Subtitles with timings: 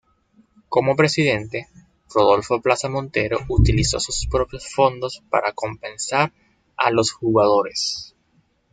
[0.67, 1.67] Como presidente
[2.11, 6.33] Rodolfo Plaza Montero utilizó sus propios fondos para compensar
[6.75, 8.15] a los jugadores.